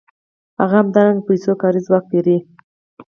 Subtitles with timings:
[0.59, 2.37] هغه همدارنګه په پیسو کاري ځواک پېري